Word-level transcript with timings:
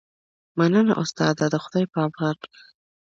مننه 0.57 0.93
استاده 1.03 1.45
د 1.53 1.55
خدای 1.63 1.85
په 1.93 1.99
امان 2.07 2.37